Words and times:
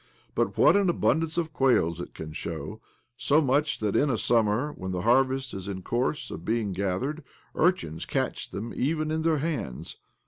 But 0.33 0.57
what 0.57 0.75
an 0.75 0.89
abundance 0.89 1.37
of 1.37 1.53
quails, 1.53 2.01
it 2.01 2.15
can 2.15 2.33
show!— 2.33 2.81
so 3.17 3.39
much 3.39 3.77
so 3.77 3.85
that 3.91 3.95
in 4.09 4.17
summer, 4.17 4.71
when 4.71 4.89
the 4.89 5.01
harvest 5.03 5.53
is 5.53 5.67
in 5.67 5.83
course 5.83 6.31
of 6.31 6.43
being 6.43 6.71
gathered, 6.71 7.23
urchins 7.53 8.07
can 8.07 8.23
catch 8.25 8.49
them 8.49 8.73
even 8.75 9.11
in 9.11 9.21
their 9.21 9.37
hands 9.37 9.97